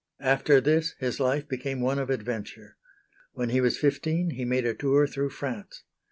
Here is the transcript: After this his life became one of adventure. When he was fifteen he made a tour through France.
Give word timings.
After 0.23 0.59
this 0.59 0.95
his 0.97 1.19
life 1.19 1.47
became 1.47 1.79
one 1.79 1.99
of 1.99 2.09
adventure. 2.09 2.75
When 3.33 3.49
he 3.49 3.61
was 3.61 3.77
fifteen 3.77 4.31
he 4.31 4.45
made 4.45 4.65
a 4.65 4.73
tour 4.73 5.05
through 5.05 5.29
France. 5.29 5.83